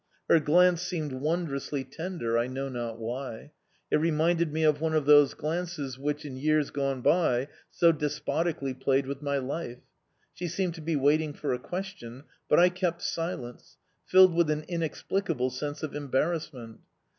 [0.27, 3.51] Her glance seemed wondrously tender, I know not why;
[3.91, 8.73] it reminded me of one of those glances which, in years gone by, so despotically
[8.73, 9.77] played with my life.
[10.33, 14.65] She seemed to be waiting for a question, but I kept silence, filled with an
[14.67, 16.79] inexplicable sense of embarrassment.